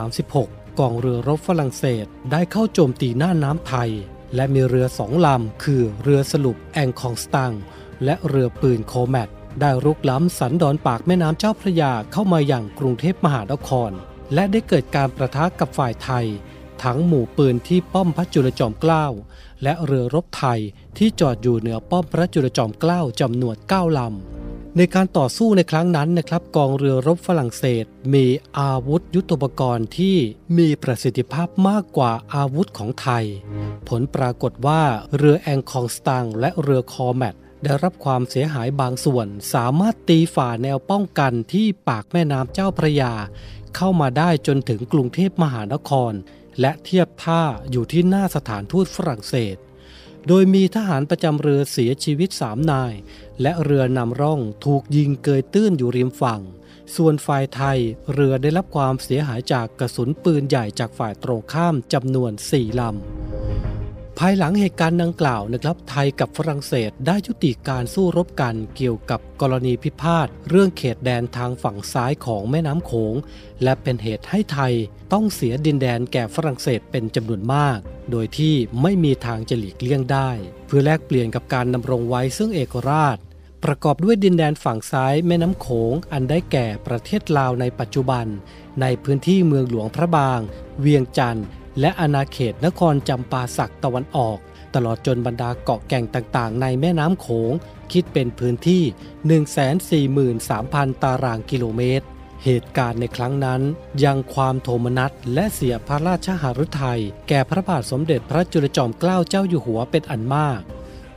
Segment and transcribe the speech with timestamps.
[0.00, 3.90] 2436 กองเรือรบฝรั่งเศสได้เข้าโจมตีหน้าน้ำไทย
[4.34, 7.52] และมีเรือสองลำ คือเรือสลุปแองคองสตัง
[8.04, 9.28] และเรือปืนโคแมต
[9.60, 13.90] ได้รุกล้ำสันดอนปากแม่น้ำเจ้าพระยาเข้ามาอย่างกรุงเทพมหานคร
[14.34, 16.26] และได้เกิดการประทะกับฝ่ายไทย
[16.84, 19.06] ทั้งหมู่ปืนที่ป้อมพระจุลจอมเกล้า
[19.62, 20.60] และเรือรบไทย
[20.98, 24.35] ที่จอดอยู่เหนือป้อมพระจุลจอมเกล้าจำนวน9ลำ
[24.76, 28.26] ในการต่อสู้ในครั้งนั้นนะครับ กองเรือรบฝรั่งเศส มี
[28.58, 30.16] อาวุธยุทโธปกรณ์ที่
[30.58, 33.24] มีประสิทธิภาพมากกว่าอาวุธของไทย
[33.88, 34.82] ผลปรากฏว่า
[35.16, 43.12] เรือแองคองสตังและเรือคอแมตได้รับความเสียหายบางส่วน สามารถตีฝ่าแนวป้องกันที่ปากแม่น้ำเจ้าพระยา
[43.76, 46.12] เข้ามาได้จนถึงกรุงเทพมหานคร
[46.60, 49.56] และเทียบท่าอยู่ที่หน้าสถานทูตฝรั่งเศส
[50.28, 52.94] โดยมีทหารประจำเรือเสียชีวิตสามนาย
[53.42, 56.40] และเรือนำร่องถูกยิงเกยตื้นอยู่ริมฝั่ง
[56.96, 57.78] ส่วนฝ่ายไทย
[58.12, 63.25] เรือได้รับความเสียหายจากกระสุนปืนใหญ่จากฝ่ายตรงข้ามจำนวน4ลำ
[64.20, 73.14] ภายหลังเหตุการณ์ดังกล่าวนะครับไทยกับฝรั่งเศสได้ยุติการสู้รบกันเกี่ยวกับกรณีพิพาทเรื่องเขตแดนทางฝั่งซ้ายของแม่น้ำโขง
[73.62, 74.74] และเป็นเหตุให้ไทย
[75.12, 77.78] ต้องเสียดินแดนแก่ฝรั่งเศสเป็นจำนวนมาก
[78.10, 80.30] โดยที่ไม่มีทางจะหลีกเลี่ยงได้
[80.66, 83.18] เพื่อแลกเปลี่ยนกับการดำรงไว้ซึ่งเอกราช
[83.64, 88.26] ประกอบด้วยดินแดนฝั่งซ้ายแม่น้ำโขง อันได้แก่ประเทศลาวในปัจจุบัน
[88.80, 90.40] ในพื้นที่เมืองหลวงพระบาง
[90.80, 91.46] เวียงจันทร์
[91.80, 94.38] และอาณาเขตนครจำปาสักตะวันออก
[94.74, 97.52] ตลอดจนบรรดาเกาะแก่งต่างๆ ในแม่น้ำโขง
[97.92, 98.82] คิดเป็นพื้นที่
[100.88, 102.06] 143,000 ตารางกิโลเมตร
[102.44, 103.60] เหตุการณ์ในครั้งนั้น
[104.04, 110.60] ยังความโทมนัสและเสียพระราชหฤทัยแก่พระบาทสมเด็จพระจุลจอมเกล้าเจ้าอยู่หัวเป็นอันมาก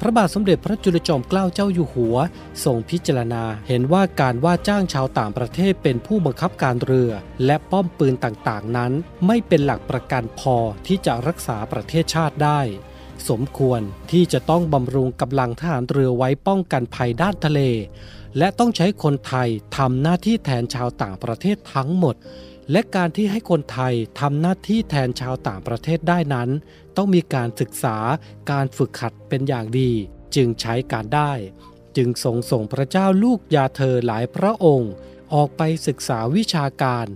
[0.00, 2.16] พระบาทสมเด็จพระจุลจอมเกล้าเจ้าอยู่หัว
[2.64, 7.10] ทรงพิจารณาเห็นว่าการว่าจ้างชาวต่างประเทศเป็นผู้บังคับการเรือ
[7.44, 8.92] และป้อมปืนต่างๆนั้น
[9.26, 12.60] ไม่เป็นหลักประกันพอที่จะรักษาประเทศชาติได้
[13.28, 17.60] สมควรที่จะต้องบำรุงกำลังทหารเรือไว้ป้องกันภัยด้านทะเล
[18.38, 22.14] และต้องใช้คนไทยทำหน้าที่แทนชาวต่างประเทศทั้งหมด
[22.72, 26.48] และการที่ให้คนไทยทำหน้าที่แทนชาวต่างประเทศได้นั้น
[26.96, 27.96] ต้องมีการศึกษา
[28.50, 29.90] การฝึกขัดเป็นอย่างดี
[30.34, 31.32] จึงใช้การได้
[31.96, 34.92] จึงทรงส่งพระเจ้าลูกยาเธอหลายพระองค์
[35.34, 37.06] ออกไปศึกษาวิชาการ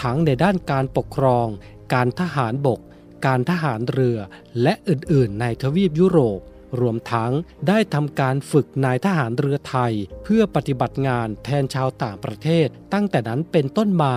[0.00, 1.46] ทั้งในด้านการปกครอง
[1.94, 2.80] การทหารบก
[3.26, 4.18] การทหารเรือ
[4.62, 6.40] และอื่นๆ ในทวีปยุโรป
[6.80, 7.32] รวมทั้ง
[7.68, 9.94] ได้ทำการฝึกนายทหารเรือไทย
[10.24, 14.14] เพื่อปฏิบัติงานแทนชาวต่างประเทศ ตั้งแต่นั้นเป็นต้นมา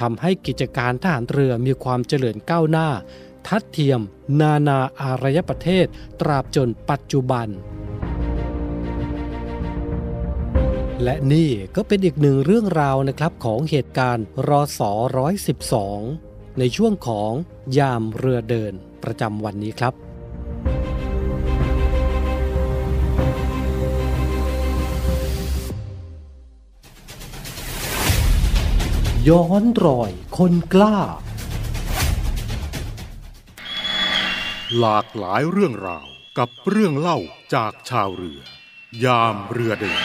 [0.00, 2.88] ทำให้กิจการทหารเรือมีความเจริญก้าวหน้า
[3.46, 4.00] ทัดเทียม
[4.40, 5.86] นานาอารยประเทศ
[6.20, 7.48] ตราบจนปัจจุบัน
[11.02, 14.92] และนี่ก็เป็นอีกหนึ่งเรื่องราวนะครับของเหตุการณ์รอสอ
[15.76, 17.32] 112 ในช่วงของ
[17.78, 18.72] ยามเรือเดิน
[19.04, 20.07] ประจำวันนี้ครับ
[29.28, 30.98] ย้อนรอยคนกล้า
[34.78, 36.06] หลากหลายเรื่องราว
[36.38, 37.18] กับเรื่องเล่า
[37.54, 38.40] จากชาวเรือ
[39.04, 40.02] ยามเรือเดิน